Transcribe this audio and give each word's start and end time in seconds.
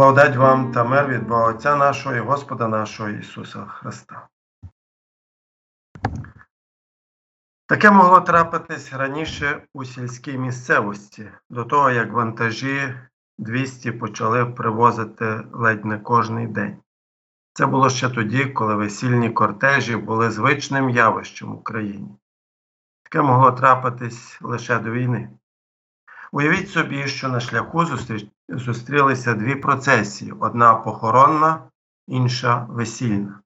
Благодать 0.00 0.36
вам 0.36 0.72
та 0.72 0.84
мир 0.84 1.08
від 1.08 1.28
Бога 1.28 1.46
Отця 1.46 1.76
нашого 1.76 2.16
і 2.16 2.20
Господа 2.20 2.68
нашого 2.68 3.08
Ісуса 3.08 3.66
Христа. 3.66 4.28
Таке 7.66 7.90
могло 7.90 8.20
трапитись 8.20 8.92
раніше 8.92 9.62
у 9.74 9.84
сільській 9.84 10.38
місцевості, 10.38 11.30
до 11.50 11.64
того 11.64 11.90
як 11.90 12.12
вантажі 12.12 12.94
200 13.38 13.92
почали 13.92 14.46
привозити 14.46 15.42
ледь 15.52 15.84
не 15.84 15.98
кожний 15.98 16.46
день. 16.46 16.76
Це 17.52 17.66
було 17.66 17.90
ще 17.90 18.08
тоді, 18.08 18.44
коли 18.44 18.74
весільні 18.74 19.30
кортежі 19.30 19.96
були 19.96 20.30
звичним 20.30 20.90
явищем 20.90 21.48
в 21.48 21.58
Україні. 21.58 22.16
Таке 23.02 23.22
могло 23.22 23.52
трапитись 23.52 24.38
лише 24.42 24.78
до 24.78 24.90
війни. 24.90 25.28
Уявіть 26.32 26.70
собі, 26.70 27.06
що 27.06 27.28
на 27.28 27.40
шляху 27.40 27.86
зустрілися 28.48 29.34
дві 29.34 29.54
процесії: 29.54 30.32
одна 30.40 30.74
похоронна, 30.74 31.62
інша 32.08 32.66
весільна. 32.70 33.40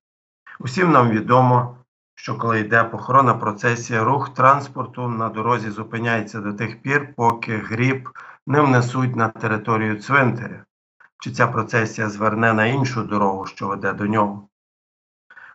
Усім 0.59 0.91
нам 0.93 1.11
відомо, 1.11 1.77
що 2.15 2.39
коли 2.39 2.61
йде 2.61 2.85
похоронна 2.85 3.35
процесія, 3.35 4.05
рух 4.05 4.35
транспорту 4.35 5.09
на 5.09 5.29
дорозі 5.29 5.71
зупиняється 5.71 6.41
до 6.41 6.53
тих 6.53 6.83
пір, 6.83 7.15
поки 7.17 7.57
гріб 7.57 8.09
не 8.47 8.61
внесуть 8.61 9.17
на 9.17 9.29
територію 9.29 10.03
цвинтаря, 10.03 10.65
чи 11.21 11.31
ця 11.31 11.47
процесія 11.47 12.09
зверне 12.09 12.53
на 12.53 12.67
іншу 12.67 13.03
дорогу, 13.03 13.47
що 13.47 13.69
веде 13.69 13.93
до 13.93 14.07
нього. 14.07 14.49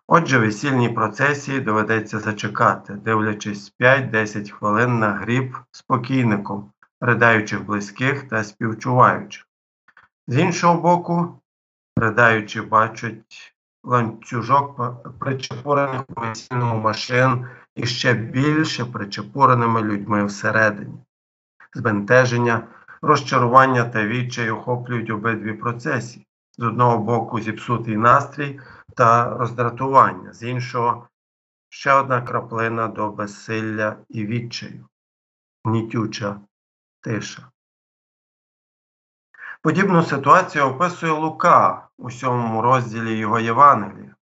Отже, 0.08 0.40
весільній 0.40 0.90
процесії 0.90 1.60
доведеться 1.60 2.20
зачекати, 2.20 2.94
дивлячись 2.94 3.74
5-10 3.80 4.50
хвилин 4.50 5.00
на 5.00 5.12
гріб 5.12 5.58
спокійником, 5.72 6.72
ридаючих 7.02 7.66
близьких 7.66 8.30
та 8.30 8.44
співчуваючих. 8.44 9.48
З 10.28 10.38
іншого 10.38 10.82
боку, 10.82 11.42
ридаючи 11.98 12.62
бачать 12.62 13.56
ланцюжок 13.84 14.80
причепурених 15.20 16.04
весільному 16.08 16.82
машин 16.82 17.48
і 17.76 17.86
ще 17.86 18.14
більше 18.14 18.86
причепуреними 18.86 19.82
людьми 19.82 20.26
всередині. 20.26 20.98
Збентеження, 21.74 22.68
розчарування 23.02 23.84
та 23.84 24.06
відчай 24.06 24.50
охоплюють 24.50 25.10
обидві 25.10 25.54
процесії. 25.54 26.26
З 26.58 26.64
одного 26.64 26.98
боку, 26.98 27.40
зіпсутий 27.40 27.98
настрій 27.98 28.60
та 28.96 29.38
роздратування, 29.38 30.34
з 30.34 30.44
іншого 30.44 31.08
ще 31.70 31.94
одна 31.94 32.22
краплина 32.22 32.88
до 32.88 33.10
безсилля 33.10 33.96
і 34.10 34.26
відчаю, 34.26 34.86
гнітюча 35.66 36.42
тиша. 37.02 37.52
Подібну 39.62 40.04
ситуацію 40.04 40.66
описує 40.66 41.12
Лука 41.12 41.88
у 41.98 42.12
сьомому 42.12 42.62
розділі 42.62 43.18
його 43.18 43.40
Євангелія. 43.40 44.16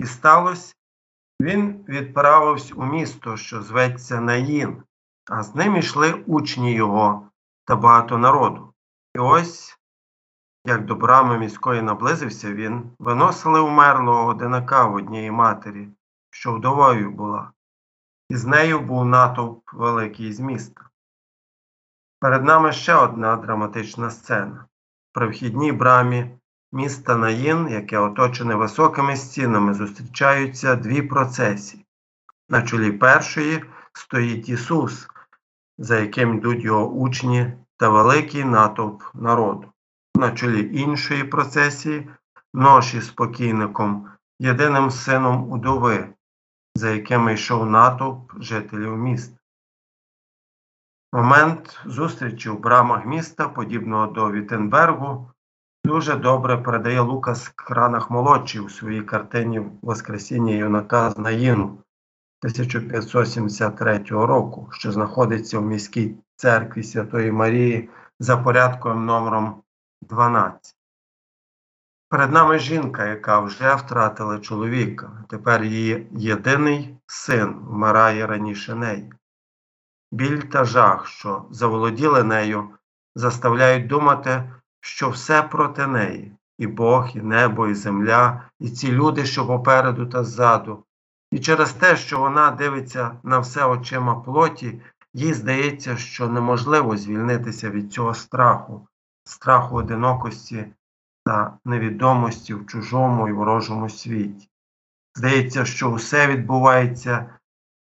І 0.00 0.06
сталося, 0.06 0.74
він 1.40 1.84
відправився 1.88 2.74
у 2.74 2.84
місто, 2.84 3.36
що 3.36 3.62
зветься 3.62 4.20
Наїн, 4.20 4.82
а 5.30 5.42
з 5.42 5.54
ним 5.54 5.76
йшли 5.76 6.12
учні 6.12 6.74
його 6.74 7.30
та 7.64 7.76
багато 7.76 8.18
народу. 8.18 8.72
І 9.14 9.18
ось, 9.18 9.78
як 10.64 10.84
до 10.84 10.94
брами 10.94 11.38
міської 11.38 11.82
наблизився 11.82 12.52
він, 12.52 12.90
виносили 12.98 13.60
умерлого 13.60 14.26
одинака 14.26 14.86
в 14.86 14.94
однієї 14.94 15.30
матері, 15.30 15.88
що 16.30 16.52
вдовою 16.52 17.10
була, 17.10 17.52
і 18.28 18.36
з 18.36 18.44
нею 18.44 18.80
був 18.80 19.04
натовп 19.04 19.72
великий 19.72 20.32
з 20.32 20.40
міста. 20.40 20.90
Перед 22.20 22.44
нами 22.44 22.72
ще 22.72 22.94
одна 22.94 23.36
драматична 23.36 24.10
сцена. 24.10 24.66
При 25.12 25.28
вхідній 25.28 25.72
брамі 25.72 26.30
міста 26.72 27.16
Наїн, 27.16 27.68
яке 27.68 27.98
оточене 27.98 28.54
високими 28.54 29.16
стінами, 29.16 29.74
зустрічаються 29.74 30.76
дві 30.76 31.02
процесії. 31.02 31.86
На 32.48 32.62
чолі 32.62 32.92
першої 32.92 33.64
стоїть 33.92 34.48
Ісус, 34.48 35.08
за 35.78 35.98
яким 35.98 36.34
йдуть 36.34 36.64
його 36.64 36.88
учні 36.88 37.52
та 37.76 37.88
великий 37.88 38.44
натовп 38.44 39.02
народу. 39.14 39.72
На 40.14 40.30
чолі 40.30 40.80
іншої 40.80 41.24
процесії 41.24 42.08
ноші 42.54 43.00
з 43.00 43.10
покійником, 43.10 44.08
єдиним 44.38 44.90
сином 44.90 45.52
удови, 45.52 46.08
за 46.74 46.90
якими 46.90 47.34
йшов 47.34 47.70
натовп 47.70 48.32
жителів 48.42 48.96
міста. 48.96 49.35
Момент 51.12 51.80
зустрічі 51.86 52.48
у 52.48 52.58
брамах 52.58 53.06
міста, 53.06 53.48
подібного 53.48 54.06
до 54.06 54.32
Віттенбергу, 54.32 55.30
дуже 55.84 56.16
добре 56.16 56.56
передає 56.56 57.00
Лукас 57.00 57.48
Кранах 57.48 58.10
молодший 58.10 58.60
у 58.60 58.68
своїй 58.68 59.02
картині 59.02 59.62
Воскресіння 59.82 60.54
юнака 60.54 61.10
з 61.10 61.18
Наїну 61.18 61.64
1573 61.64 63.98
року, 64.08 64.68
що 64.72 64.92
знаходиться 64.92 65.58
в 65.58 65.62
міській 65.62 66.14
церкві 66.36 66.82
Святої 66.82 67.32
Марії 67.32 67.88
за 68.20 68.36
порядком 68.36 69.06
номером 69.06 69.62
12. 70.02 70.76
Перед 72.08 72.32
нами 72.32 72.58
жінка, 72.58 73.06
яка 73.06 73.40
вже 73.40 73.74
втратила 73.74 74.38
чоловіка, 74.38 75.24
тепер 75.28 75.64
її 75.64 76.06
єдиний 76.12 76.96
син 77.06 77.54
вмирає 77.68 78.26
раніше 78.26 78.74
неї. 78.74 79.12
Біль 80.12 80.40
та 80.40 80.64
жах, 80.64 81.06
що 81.06 81.44
заволоділи 81.50 82.24
нею, 82.24 82.68
заставляють 83.14 83.86
думати, 83.86 84.50
що 84.80 85.10
все 85.10 85.42
проти 85.42 85.86
неї 85.86 86.36
і 86.58 86.66
Бог, 86.66 87.08
і 87.14 87.20
небо, 87.20 87.68
і 87.68 87.74
земля, 87.74 88.50
і 88.60 88.70
ці 88.70 88.92
люди, 88.92 89.24
що 89.24 89.46
попереду 89.46 90.06
та 90.06 90.24
ззаду. 90.24 90.84
І 91.30 91.38
через 91.38 91.72
те, 91.72 91.96
що 91.96 92.18
вона 92.18 92.50
дивиться 92.50 93.18
на 93.22 93.38
все 93.38 93.64
очима 93.64 94.14
плоті, 94.14 94.80
їй 95.14 95.34
здається, 95.34 95.96
що 95.96 96.28
неможливо 96.28 96.96
звільнитися 96.96 97.70
від 97.70 97.92
цього 97.92 98.14
страху, 98.14 98.88
страху 99.24 99.76
одинокості 99.76 100.66
та 101.24 101.58
невідомості 101.64 102.54
в 102.54 102.66
чужому 102.66 103.28
і 103.28 103.32
ворожому 103.32 103.90
світі. 103.90 104.48
Здається, 105.14 105.64
що 105.64 105.90
усе 105.90 106.26
відбувається, 106.26 107.38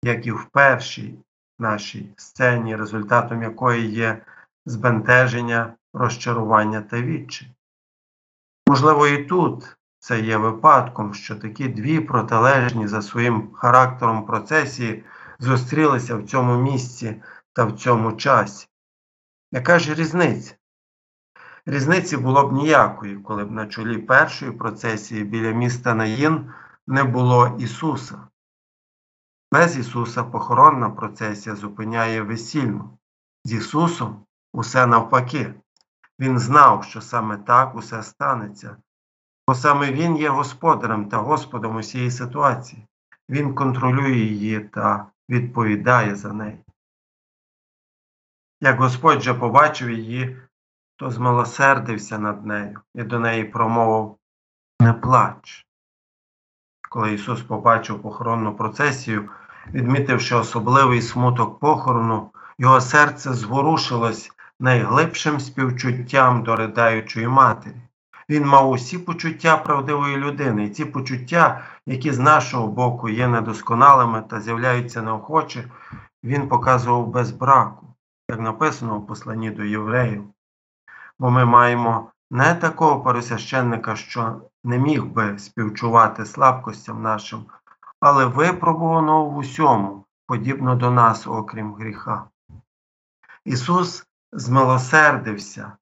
як 0.05 0.27
і 0.27 0.33
в 0.33 0.45
першій 0.45 1.19
нашій 1.59 2.09
сцені, 2.17 2.77
результатом 2.77 3.43
якої 3.43 3.91
є 3.91 4.23
збентеження, 4.67 5.75
розчарування 5.93 6.81
та 6.81 7.03
відчай. 7.03 7.49
Можливо, 8.69 9.07
і 9.07 9.25
тут 9.25 9.77
це 9.99 10.21
є 10.21 10.37
випадком, 10.37 11.15
що 11.15 11.37
такі 11.37 11.69
дві 11.69 12.01
протилежні 12.01 12.89
за 12.89 13.03
своїм 13.03 13.53
характером 13.55 14.27
процесії 14.27 15.05
зустрілися 15.39 16.17
в 16.17 16.25
цьому 16.25 16.63
місці 16.63 17.23
та 17.53 17.65
в 17.65 17.73
цьому 17.73 18.13
часі. 18.13 18.69
Яка 19.53 19.79
ж 19.79 19.95
різниця? 19.95 20.55
Різниці 21.67 22.17
було 22.17 22.49
б 22.49 22.53
ніякої, 22.53 23.17
коли 23.17 23.45
б 23.45 23.51
на 23.51 23.67
чолі 23.67 23.99
першої 23.99 24.53
процесії 24.53 25.25
біля 25.25 25.51
міста 25.51 25.95
Наїн 25.95 26.53
не 26.87 27.05
було 27.05 27.57
Ісуса. 27.59 28.29
Без 29.53 29.77
Ісуса 29.77 30.25
похоронна 30.25 30.91
процесія 30.91 31.57
зупиняє 31.57 32.23
весільну. 32.23 32.99
З 33.45 33.53
Ісусом 33.53 34.25
усе 34.53 34.87
навпаки. 34.87 35.55
Він 36.21 36.39
знав, 36.39 36.85
що 36.85 37.01
саме 37.01 37.37
так 37.37 37.75
усе 37.75 38.03
станеться, 38.03 38.77
бо 39.47 39.55
саме 39.55 39.93
Він 39.93 40.17
є 40.17 40.29
господарем 40.29 41.09
та 41.09 41.17
Господом 41.17 41.77
усієї 41.77 42.11
ситуації. 42.11 42.87
Він 43.29 43.55
контролює 43.55 44.19
її 44.19 44.61
та 44.61 45.07
відповідає 45.29 46.17
за 46.17 46.33
неї. 46.33 46.65
Як 48.61 48.79
Господь 48.79 49.23
же 49.23 49.35
побачив 49.35 49.91
її, 49.91 50.43
то 50.97 51.11
змилосердився 51.11 52.19
над 52.19 52.47
нею 52.47 52.81
і 52.94 53.03
до 53.03 53.19
неї 53.19 53.44
промовив 53.44 54.17
Не 54.81 54.93
плач. 54.93 55.68
Коли 56.88 57.12
Ісус 57.12 57.43
побачив 57.43 58.02
похоронну 58.02 58.56
процесію, 58.56 59.29
відмітивши 59.75 60.35
особливий 60.35 61.02
смуток 61.02 61.58
похорону, 61.58 62.31
його 62.58 62.81
серце 62.81 63.35
зворушилось 63.35 64.31
найглибшим 64.61 65.40
співчуттям 65.40 66.43
до 66.43 66.56
ридаючої 66.56 67.29
матері. 67.29 67.75
Він 68.31 68.46
мав 68.46 68.70
усі 68.70 68.99
почуття 68.99 69.56
правдивої 69.56 70.17
людини, 70.17 70.64
і 70.64 70.70
ці 70.70 70.85
почуття, 70.85 71.64
які 71.87 72.12
з 72.12 72.19
нашого 72.19 72.69
боку 72.69 73.08
є 73.08 73.29
недосконалими 73.29 74.23
та 74.31 74.41
з'являються 74.41 75.02
неохоче, 75.02 75.64
він 76.25 76.49
показував 76.49 77.06
без 77.06 77.31
браку, 77.31 77.87
як 78.31 78.41
написано 78.41 78.99
в 78.99 79.06
посланні 79.06 79.50
до 79.50 79.64
євреїв. 79.64 80.25
Бо 81.19 81.31
ми 81.31 81.44
маємо 81.44 82.11
не 82.31 82.55
такого 82.55 83.01
пересвященника, 83.01 83.97
що 83.97 84.41
не 84.65 84.79
міг 84.79 85.05
би 85.05 85.39
співчувати 85.39 86.27
слабкостям 86.27 87.03
нашим, 87.03 87.45
але 88.01 88.27
випробуваного 88.27 89.25
в 89.25 89.37
усьому, 89.37 90.05
подібно 90.27 90.75
до 90.75 90.91
нас, 90.91 91.27
окрім 91.27 91.75
гріха. 91.75 92.25
Ісус 93.45 94.07
змилосердився 94.33 95.73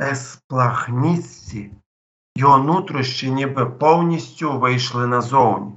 есплахнісці, 0.00 1.70
його 2.36 2.58
нутрощі 2.58 3.30
ніби 3.30 3.66
повністю 3.66 4.58
вийшли 4.58 5.06
назовні. 5.06 5.72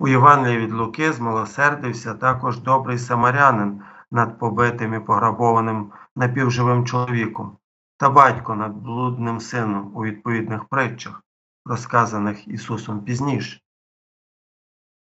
У 0.00 0.08
Євангелії 0.08 0.58
від 0.58 0.72
Луки 0.72 1.12
змилосердився 1.12 2.14
також 2.14 2.58
добрий 2.58 2.98
самарянин 2.98 3.82
над 4.10 4.38
побитим 4.38 4.94
і 4.94 5.00
пограбованим 5.00 5.92
напівживим 6.16 6.86
чоловіком 6.86 7.56
та 7.96 8.10
батько 8.10 8.54
над 8.54 8.72
блудним 8.72 9.40
сином 9.40 9.92
у 9.96 10.04
відповідних 10.04 10.64
притчах, 10.64 11.22
розказаних 11.64 12.48
Ісусом 12.48 13.04
пізніше. 13.04 13.60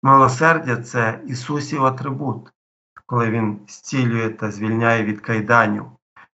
Милосердя 0.04 0.78
це 0.78 1.22
Ісусів 1.28 1.86
атрибут, 1.86 2.52
коли 3.06 3.30
Він 3.30 3.60
зцілює 3.68 4.30
та 4.30 4.52
звільняє 4.52 5.04
від 5.04 5.22
кайданів. 5.22 5.86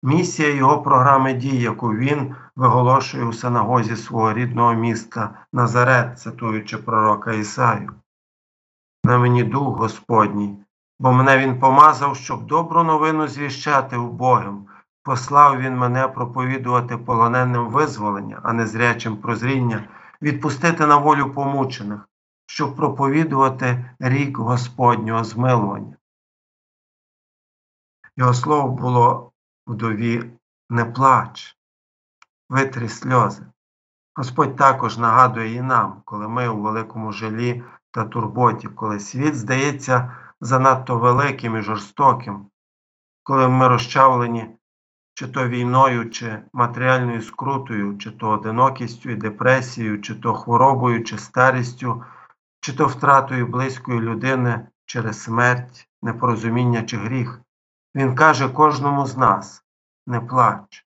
Місія 0.03 0.53
Його 0.53 0.81
програми 0.81 1.33
дій, 1.33 1.61
яку 1.61 1.93
Він 1.93 2.35
виголошує 2.55 3.23
у 3.23 3.33
синагозі 3.33 3.95
свого 3.95 4.33
рідного 4.33 4.73
міста 4.73 5.45
Назарет, 5.53 6.19
цитуючи 6.19 6.77
пророка 6.77 7.33
Ісаю. 7.33 7.91
На 9.03 9.17
мені 9.17 9.43
дух 9.43 9.77
Господній, 9.77 10.57
бо 10.99 11.13
мене 11.13 11.37
Він 11.37 11.59
помазав, 11.59 12.15
щоб 12.15 12.45
добру 12.45 12.83
новину 12.83 13.27
звіщати 13.27 13.97
убогим. 13.97 14.67
Послав 15.05 15.59
він 15.59 15.77
мене 15.77 16.07
проповідувати 16.07 16.97
полоненим 16.97 17.67
визволення, 17.67 18.39
а 18.43 18.53
не 18.53 18.67
зрячим 18.67 19.17
прозріння, 19.17 19.87
відпустити 20.21 20.87
на 20.87 20.97
волю 20.97 21.33
помучених, 21.33 22.09
щоб 22.45 22.75
проповідувати 22.75 23.89
рік 23.99 24.37
Господнього 24.37 25.23
змилування. 25.23 25.97
Його 28.17 28.33
слово 28.33 28.67
було 28.67 29.31
вдові 29.67 30.31
не 30.69 30.85
плач, 30.85 31.57
витрі 32.49 32.89
сльози. 32.89 33.43
Господь 34.15 34.55
також 34.55 34.97
нагадує 34.97 35.53
і 35.53 35.61
нам, 35.61 36.01
коли 36.05 36.27
ми 36.27 36.47
у 36.47 36.61
великому 36.61 37.11
жалі 37.11 37.63
та 37.91 38.05
турботі, 38.05 38.67
коли 38.67 38.99
світ 38.99 39.35
здається 39.35 40.17
занадто 40.41 40.97
великим 40.97 41.57
і 41.57 41.61
жорстоким, 41.61 42.47
коли 43.23 43.47
ми 43.47 43.67
розчавлені 43.67 44.57
чи 45.15 45.27
то 45.27 45.47
війною, 45.47 46.09
чи 46.09 46.43
матеріальною 46.53 47.21
скрутою, 47.21 47.97
чи 47.97 48.11
то 48.11 48.29
одинокістю 48.29 49.09
і 49.09 49.15
депресією, 49.15 50.01
чи 50.01 50.15
то 50.15 50.33
хворобою, 50.33 51.03
чи 51.03 51.17
старістю, 51.17 52.03
чи 52.59 52.73
то 52.73 52.87
втратою 52.87 53.47
близької 53.47 53.99
людини 53.99 54.67
через 54.85 55.23
смерть, 55.23 55.89
непорозуміння 56.01 56.83
чи 56.83 56.97
гріх. 56.97 57.41
Він 57.95 58.15
каже 58.15 58.49
кожному 58.49 59.05
з 59.05 59.17
нас 59.17 59.63
не 60.07 60.19
плач, 60.21 60.85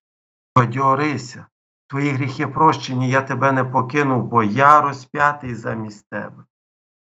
бадьорися, 0.55 1.45
твої 1.87 2.11
гріхи 2.11 2.47
прощені, 2.47 3.09
я 3.09 3.21
тебе 3.21 3.51
не 3.51 3.63
покинув, 3.63 4.23
бо 4.23 4.43
я 4.43 4.81
розп'ятий 4.81 5.55
замість 5.55 6.09
тебе. 6.09 6.43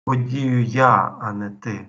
Подію 0.05 0.63
я, 0.63 1.17
а 1.21 1.33
не 1.33 1.49
ти. 1.49 1.87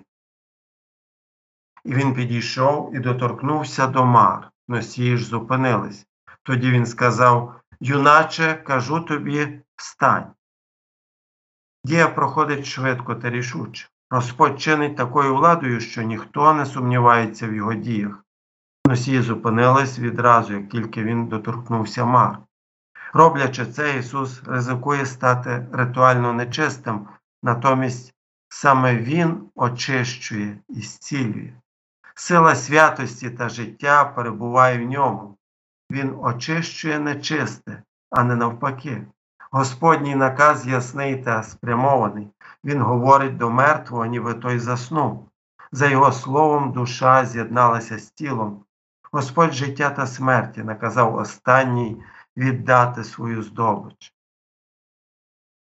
І 1.83 1.93
він 1.93 2.13
підійшов 2.13 2.95
і 2.95 2.99
доторкнувся 2.99 3.87
до 3.87 4.05
мар. 4.05 4.51
Носії 4.67 5.17
ж 5.17 5.25
зупинились. 5.25 6.07
Тоді 6.43 6.71
він 6.71 6.85
сказав 6.85 7.61
Юначе, 7.79 8.53
кажу 8.53 8.99
тобі, 8.99 9.61
встань. 9.75 10.31
Дія 11.83 12.07
проходить 12.07 12.65
швидко 12.65 13.15
та 13.15 13.29
рішуче. 13.29 13.87
Господь 14.09 14.61
чинить 14.61 14.95
такою 14.95 15.35
владою, 15.35 15.79
що 15.79 16.01
ніхто 16.01 16.53
не 16.53 16.65
сумнівається 16.65 17.47
в 17.47 17.53
його 17.53 17.73
діях. 17.73 18.23
Носії 18.87 19.21
зупинились 19.21 19.99
відразу, 19.99 20.53
як 20.53 20.69
тільки 20.69 21.03
він 21.03 21.27
доторкнувся 21.27 22.05
мар. 22.05 22.39
Роблячи 23.13 23.65
це, 23.65 23.97
Ісус 23.97 24.43
ризикує 24.43 25.05
стати 25.05 25.67
ритуально 25.71 26.33
нечистим, 26.33 27.07
натомість 27.43 28.13
саме 28.49 28.97
Він 28.97 29.49
очищує 29.55 30.59
і 30.69 30.81
зцілює. 30.81 31.53
Сила 32.19 32.55
святості 32.55 33.29
та 33.29 33.49
життя 33.49 34.05
перебуває 34.05 34.77
в 34.85 34.89
ньому. 34.89 35.37
Він 35.91 36.15
очищує 36.21 36.99
нечисте, 36.99 37.83
а 38.09 38.23
не 38.23 38.35
навпаки. 38.35 39.07
Господній 39.51 40.15
наказ 40.15 40.67
ясний 40.67 41.23
та 41.23 41.43
спрямований. 41.43 42.29
Він 42.63 42.81
говорить 42.81 43.37
до 43.37 43.49
мертвого, 43.49 44.05
ніби 44.05 44.33
той 44.33 44.59
заснув. 44.59 45.29
За 45.71 45.87
його 45.87 46.11
словом, 46.11 46.71
душа 46.71 47.25
з'єдналася 47.25 47.99
з 47.99 48.11
тілом. 48.11 48.63
Господь 49.11 49.53
життя 49.53 49.89
та 49.89 50.07
смерті 50.07 50.63
наказав 50.63 51.15
останній 51.15 52.03
віддати 52.37 53.03
свою 53.03 53.43
здобич. 53.43 54.13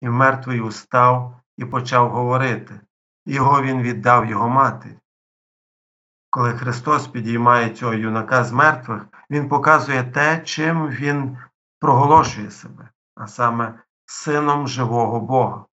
І 0.01 0.09
мертвий 0.09 0.61
устав 0.61 1.39
і 1.57 1.65
почав 1.65 2.09
говорити. 2.09 2.79
Його 3.25 3.61
він 3.61 3.81
віддав 3.81 4.25
його 4.25 4.49
матері. 4.49 4.97
Коли 6.29 6.53
Христос 6.53 7.07
підіймає 7.07 7.69
цього 7.69 7.93
юнака 7.93 8.43
з 8.43 8.51
мертвих, 8.51 9.05
Він 9.29 9.49
показує 9.49 10.03
те, 10.03 10.41
чим 10.45 10.87
Він 10.87 11.37
проголошує 11.79 12.51
себе, 12.51 12.89
а 13.15 13.27
саме 13.27 13.79
сином 14.05 14.67
живого 14.67 15.19
Бога. 15.19 15.65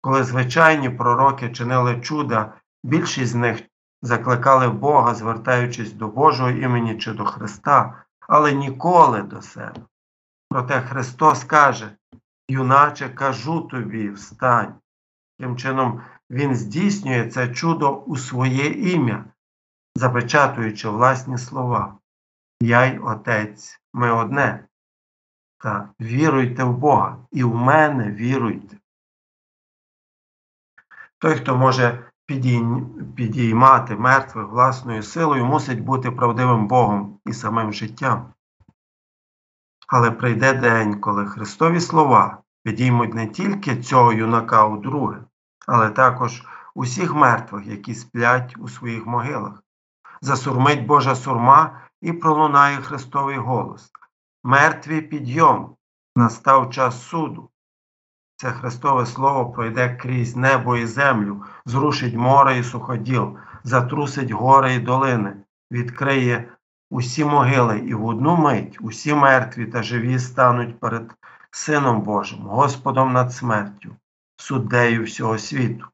Коли 0.00 0.24
звичайні 0.24 0.90
пророки 0.90 1.52
чинили 1.52 2.00
чуда, 2.00 2.52
більшість 2.84 3.32
з 3.32 3.34
них 3.34 3.62
закликали 4.02 4.68
Бога, 4.68 5.14
звертаючись 5.14 5.92
до 5.92 6.08
Божого 6.08 6.50
імені 6.50 6.98
чи 6.98 7.12
до 7.12 7.24
Христа, 7.24 8.04
але 8.20 8.52
ніколи 8.52 9.22
до 9.22 9.42
себе. 9.42 9.80
Проте 10.50 10.80
Христос 10.80 11.44
каже, 11.44 11.96
юначе 12.48 13.08
кажу 13.08 13.60
тобі, 13.60 14.10
встань. 14.10 14.74
Тим 15.38 15.56
чином 15.56 16.00
Він 16.30 16.54
здійснює 16.54 17.30
це 17.30 17.48
чудо 17.48 17.96
у 17.96 18.16
своє 18.16 18.66
ім'я 18.66 19.24
запечатуючи 19.98 20.88
власні 20.88 21.38
слова. 21.38 21.98
Я 22.60 22.84
й 22.84 22.98
Отець, 22.98 23.80
ми 23.92 24.10
одне. 24.10 24.64
Та 25.58 25.88
віруйте 26.00 26.64
в 26.64 26.76
Бога 26.76 27.18
і 27.30 27.44
в 27.44 27.54
мене 27.54 28.12
віруйте. 28.12 28.76
Той, 31.18 31.34
хто 31.34 31.56
може 31.56 32.10
підіймати 33.14 33.96
мертвих 33.96 34.48
власною 34.48 35.02
силою, 35.02 35.46
мусить 35.46 35.84
бути 35.84 36.10
правдивим 36.10 36.66
Богом 36.68 37.20
і 37.26 37.32
самим 37.32 37.72
життям. 37.72 38.32
Але 39.88 40.10
прийде 40.10 40.54
день, 40.54 41.00
коли 41.00 41.26
Христові 41.26 41.80
слова 41.80 42.42
підіймуть 42.62 43.14
не 43.14 43.26
тільки 43.26 43.82
цього 43.82 44.12
юнака 44.12 44.66
у 44.66 44.76
друге, 44.76 45.18
але 45.66 45.90
також 45.90 46.44
усіх 46.74 47.14
мертвих, 47.14 47.66
які 47.66 47.94
сплять 47.94 48.56
у 48.58 48.68
своїх 48.68 49.06
могилах 49.06 49.62
засурмить 50.20 50.86
Божа 50.86 51.14
сурма 51.14 51.80
і 52.00 52.12
пролунає 52.12 52.76
Христовий 52.76 53.36
голос. 53.36 53.90
Мертві 54.44 55.00
підйом, 55.00 55.76
настав 56.16 56.70
час 56.70 57.02
суду. 57.02 57.50
Це 58.36 58.50
Христове 58.50 59.06
Слово 59.06 59.50
пройде 59.50 59.96
крізь 59.96 60.36
небо 60.36 60.76
і 60.76 60.86
землю, 60.86 61.44
зрушить 61.66 62.14
море 62.14 62.58
і 62.58 62.62
суходіл, 62.62 63.36
затрусить 63.64 64.30
гори 64.30 64.74
і 64.74 64.78
долини, 64.78 65.36
відкриє 65.72 66.52
усі 66.90 67.24
могили, 67.24 67.78
і 67.78 67.94
в 67.94 68.06
одну 68.06 68.36
мить 68.36 68.78
усі 68.80 69.14
мертві 69.14 69.66
та 69.66 69.82
живі 69.82 70.18
стануть 70.18 70.80
перед 70.80 71.14
Сином 71.50 72.02
Божим, 72.02 72.40
Господом 72.40 73.12
над 73.12 73.32
смертю, 73.32 73.96
суддею 74.36 75.04
всього 75.04 75.38
світу. 75.38 75.86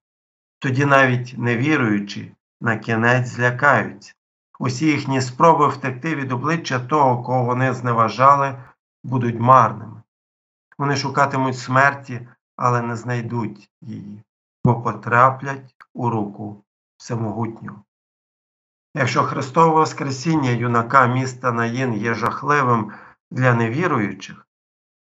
Тоді 0.58 0.84
навіть 0.84 1.34
невіруючі 1.38 2.32
на 2.60 2.76
кінець 2.76 3.28
злякаються. 3.28 4.13
Усі 4.58 4.86
їхні 4.86 5.20
спроби 5.20 5.68
втекти 5.68 6.14
від 6.14 6.32
обличчя 6.32 6.78
того, 6.78 7.22
кого 7.22 7.44
вони 7.44 7.72
зневажали, 7.72 8.58
будуть 9.04 9.40
марними. 9.40 10.02
Вони 10.78 10.96
шукатимуть 10.96 11.58
смерті, 11.58 12.28
але 12.56 12.82
не 12.82 12.96
знайдуть 12.96 13.70
її, 13.82 14.22
бо 14.64 14.82
потраплять 14.82 15.74
у 15.94 16.10
руку 16.10 16.64
всемогутнього. 16.96 17.82
Якщо 18.94 19.22
Христове 19.22 19.74
Воскресіння 19.74 20.50
юнака 20.50 21.06
міста 21.06 21.52
Наїн 21.52 21.94
є 21.94 22.14
жахливим 22.14 22.92
для 23.30 23.54
невіруючих, 23.54 24.46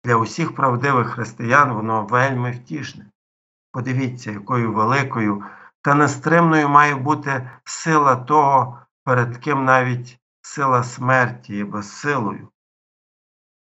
для 0.05 0.15
усіх 0.15 0.55
правдивих 0.55 1.07
християн 1.07 1.73
воно 1.73 2.05
вельми 2.05 2.51
втішне. 2.51 3.05
Подивіться, 3.71 4.31
якою 4.31 4.73
великою 4.73 5.43
та 5.81 5.95
нестримною 5.95 6.69
має 6.69 6.95
бути 6.95 7.49
сила 7.63 8.15
того, 8.15 8.80
перед 9.03 9.37
ким 9.37 9.65
навіть 9.65 10.19
сила 10.41 10.83
смерті 10.83 11.55
є 11.55 11.65
безсилою. 11.65 12.47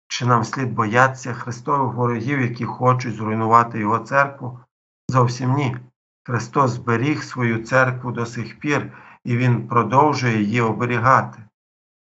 Чи 0.07 0.25
нам 0.25 0.43
слід 0.43 0.73
боятися 0.73 1.33
Христових 1.33 1.95
ворогів, 1.95 2.41
які 2.41 2.65
хочуть 2.65 3.15
зруйнувати 3.15 3.79
Його 3.79 3.99
церкву? 3.99 4.59
Зовсім 5.09 5.53
ні. 5.53 5.77
Христос 6.23 6.71
зберіг 6.71 7.23
свою 7.23 7.63
церкву 7.63 8.11
до 8.11 8.25
сих 8.25 8.59
пір, 8.59 8.91
і 9.23 9.37
Він 9.37 9.67
продовжує 9.67 10.43
її 10.43 10.61
оберігати. 10.61 11.43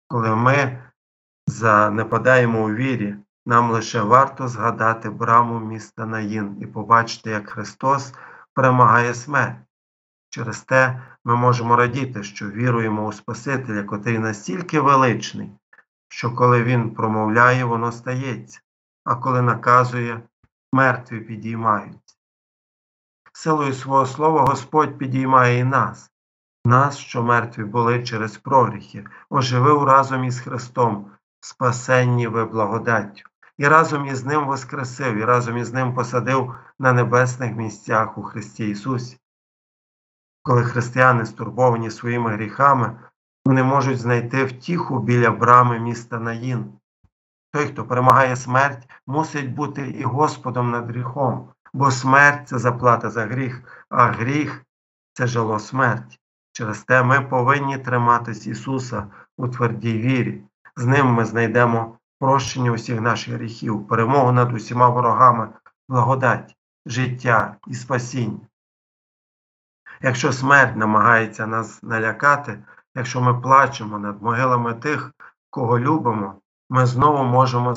Коли 0.08 0.36
ми 0.36 0.82
занепадаємо 1.46 2.64
у 2.64 2.74
вірі, 2.74 3.16
нам 3.46 3.70
лише 3.70 4.00
варто 4.00 4.48
згадати 4.48 5.10
браму 5.10 5.60
міста 5.60 6.06
Наїн 6.06 6.56
і 6.60 6.66
побачити, 6.66 7.30
як 7.30 7.50
Христос 7.50 8.14
перемагає 8.54 9.14
смерть. 9.14 9.56
Через 10.34 10.60
те 10.60 11.02
ми 11.24 11.36
можемо 11.36 11.76
радіти, 11.76 12.22
що 12.22 12.48
віруємо 12.48 13.06
у 13.06 13.12
Спасителя, 13.12 13.82
котрий 13.82 14.18
настільки 14.18 14.80
величний, 14.80 15.50
що 16.08 16.34
коли 16.34 16.62
Він 16.62 16.90
промовляє, 16.90 17.64
воно 17.64 17.92
стається, 17.92 18.60
а 19.04 19.14
коли 19.14 19.42
наказує, 19.42 20.22
мертві 20.72 21.20
підіймаються. 21.20 22.16
Силою 23.32 23.72
свого 23.72 24.06
слова 24.06 24.40
Господь 24.42 24.98
підіймає 24.98 25.58
і 25.58 25.64
нас, 25.64 26.10
нас, 26.64 26.98
що 26.98 27.22
мертві 27.22 27.64
були 27.64 28.02
через 28.02 28.36
прогріхи, 28.36 29.04
оживив 29.30 29.84
разом 29.84 30.24
із 30.24 30.40
Христом, 30.40 31.10
спасенні 31.40 32.26
ви 32.26 32.44
благодаттю, 32.44 33.24
і 33.58 33.68
разом 33.68 34.06
із 34.06 34.24
Ним 34.24 34.46
воскресив, 34.46 35.14
і 35.14 35.24
разом 35.24 35.56
із 35.56 35.72
Ним 35.72 35.94
посадив 35.94 36.54
на 36.78 36.92
небесних 36.92 37.56
місцях 37.56 38.18
у 38.18 38.22
Христі 38.22 38.70
Ісусі. 38.70 39.18
Коли 40.42 40.64
християни 40.64 41.26
стурбовані 41.26 41.90
своїми 41.90 42.30
гріхами, 42.30 42.96
вони 43.44 43.62
можуть 43.62 43.98
знайти 43.98 44.44
втіху 44.44 44.98
біля 44.98 45.30
брами 45.30 45.78
міста 45.78 46.18
Наїн. 46.18 46.72
Той, 47.52 47.66
хто 47.66 47.84
перемагає 47.84 48.36
смерть, 48.36 48.88
мусить 49.06 49.54
бути 49.54 49.88
і 49.88 50.02
Господом 50.02 50.70
над 50.70 50.90
гріхом, 50.90 51.48
бо 51.72 51.90
смерть 51.90 52.48
це 52.48 52.58
заплата 52.58 53.10
за 53.10 53.26
гріх, 53.26 53.86
а 53.88 54.06
гріх 54.06 54.64
це 55.12 55.26
жило 55.26 55.58
смерті. 55.58 56.18
Через 56.52 56.82
те 56.82 57.02
ми 57.02 57.20
повинні 57.20 57.78
триматись 57.78 58.46
Ісуса 58.46 59.06
у 59.36 59.48
твердій 59.48 59.98
вірі. 59.98 60.42
З 60.76 60.86
ним 60.86 61.06
ми 61.06 61.24
знайдемо 61.24 61.98
прощення 62.18 62.72
усіх 62.72 63.00
наших 63.00 63.34
гріхів, 63.34 63.88
перемогу 63.88 64.32
над 64.32 64.52
усіма 64.52 64.88
ворогами, 64.88 65.48
благодать, 65.88 66.56
життя 66.86 67.56
і 67.66 67.74
спасіння. 67.74 68.40
Якщо 70.02 70.32
смерть 70.32 70.76
намагається 70.76 71.46
нас 71.46 71.82
налякати, 71.82 72.64
якщо 72.94 73.20
ми 73.20 73.40
плачемо 73.40 73.98
над 73.98 74.22
могилами 74.22 74.74
тих, 74.74 75.12
кого 75.50 75.78
любимо, 75.78 76.34
ми 76.70 76.86
знову 76.86 77.24
можемо 77.24 77.76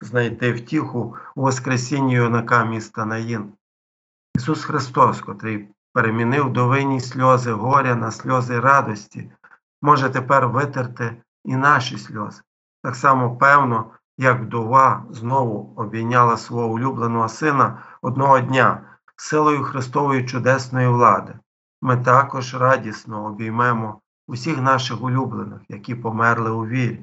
знайти 0.00 0.52
втіху 0.52 1.16
у 1.34 1.42
Воскресінні 1.42 2.14
юнака 2.14 2.64
міста 2.64 3.04
Наїн. 3.04 3.52
Ісус 4.36 4.64
Христос, 4.64 5.20
котрий 5.20 5.68
перемінив 5.92 6.52
довинні 6.52 7.00
сльози 7.00 7.52
горя 7.52 7.94
на 7.94 8.10
сльози 8.10 8.60
радості, 8.60 9.32
може 9.82 10.10
тепер 10.10 10.48
витерти 10.48 11.16
і 11.44 11.56
наші 11.56 11.98
сльози. 11.98 12.42
Так 12.82 12.96
само 12.96 13.36
певно, 13.36 13.90
як 14.18 14.40
вдова 14.40 15.04
знову 15.10 15.74
обійняла 15.76 16.36
свого 16.36 16.66
улюбленого 16.66 17.28
сина 17.28 17.78
одного 18.02 18.40
дня 18.40 18.93
силою 19.16 19.62
Христової 19.62 20.24
чудесної 20.26 20.88
влади. 20.88 21.34
Ми 21.82 21.96
також 21.96 22.54
радісно 22.54 23.24
обіймемо 23.24 24.00
усіх 24.28 24.60
наших 24.60 25.02
улюблених, 25.02 25.60
які 25.68 25.94
померли 25.94 26.50
у 26.50 26.66
вірі. 26.66 27.00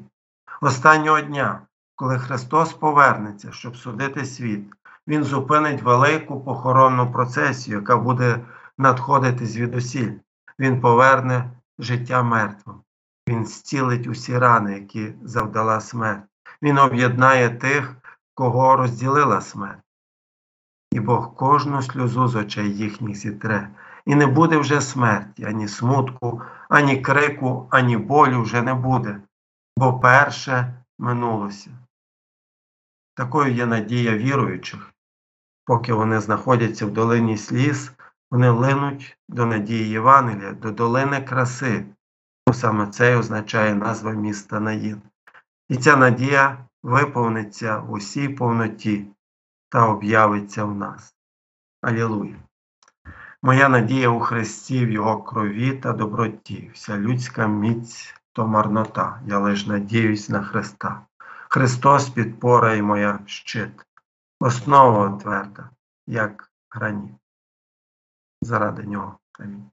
Останнього 0.62 1.22
дня, 1.22 1.62
коли 1.96 2.20
Христос 2.20 2.74
повернеться, 2.74 3.52
щоб 3.52 3.78
судити 3.78 4.26
світ, 4.26 4.66
Він 5.08 5.24
зупинить 5.24 5.82
велику 5.82 6.42
похоронну 6.42 7.12
процесію, 7.12 7.78
яка 7.78 7.98
буде 7.98 8.46
надходити 8.78 9.46
звідусіль. 9.46 10.14
Він 10.60 10.82
поверне 10.82 11.52
життя 11.80 12.24
мертвим. 12.24 12.76
Він 13.28 13.46
зцілить 13.46 14.08
усі 14.08 14.38
рани, 14.38 14.74
які 14.74 15.14
завдала 15.24 15.82
смерть. 15.82 16.24
Він 16.62 16.78
об'єднає 16.78 17.50
тих, 17.50 17.96
кого 18.34 18.76
розділила 18.76 19.42
смерть. 19.42 19.82
І 20.92 21.00
Бог 21.00 21.36
кожну 21.36 21.82
сльозу 21.82 22.28
з 22.28 22.36
очей 22.36 22.78
їхніх 22.78 23.16
зітре. 23.16 23.70
І 24.06 24.16
не 24.16 24.28
буде 24.28 24.58
вже 24.58 24.82
смерті, 24.82 25.46
ані 25.46 25.68
смутку, 25.68 26.42
ані 26.70 27.02
крику, 27.02 27.68
ані 27.70 27.98
болю 27.98 28.42
вже 28.42 28.62
не 28.62 28.74
буде, 28.74 29.22
бо 29.78 30.00
перше 30.00 30.74
минулося. 31.00 31.70
Такою 33.16 33.54
є 33.54 33.66
надія 33.66 34.18
віруючих. 34.18 34.94
Поки 35.66 35.94
вони 35.94 36.20
знаходяться 36.20 36.86
в 36.86 36.92
долині 36.92 37.38
сліз, 37.38 37.92
вони 38.32 38.50
линуть 38.50 39.18
до 39.30 39.46
надії 39.46 39.90
Євангелія, 39.90 40.52
до 40.52 40.72
долини 40.72 41.22
краси, 41.22 41.86
бо 42.48 42.54
саме 42.54 42.88
це 42.88 43.12
й 43.12 43.16
означає 43.16 43.76
назва 43.76 44.12
міста 44.12 44.60
Наїн. 44.60 45.02
І 45.70 45.78
ця 45.78 45.96
надія 45.96 46.58
виповниться 46.84 47.78
в 47.78 47.92
усій 47.92 48.30
повноті 48.30 49.06
та 49.72 49.88
об'явиться 49.88 50.66
в 50.66 50.76
нас. 50.76 51.16
Алілуя! 51.82 52.36
Моя 53.42 53.70
надія 53.70 54.10
у 54.10 54.20
Христі, 54.20 54.86
в 54.86 54.92
Його 54.92 55.24
крові 55.24 55.72
та 55.72 55.94
доброті, 55.94 56.72
вся 56.74 56.98
людська 56.98 57.48
міць 57.48 58.16
то 58.34 58.48
марнота, 58.48 59.22
я 59.26 59.40
лиш 59.40 59.66
надіюсь 59.66 60.30
на 60.30 60.44
Христа. 60.44 61.06
Христос 61.50 62.10
підпора 62.10 62.74
і 62.74 62.82
моя 62.82 63.20
щит, 63.26 63.86
основа 64.40 65.18
тверда, 65.18 65.70
як 66.08 66.52
граніт. 66.70 67.16
Заради 68.42 68.84
нього. 68.84 69.18
Амінь. 69.40 69.72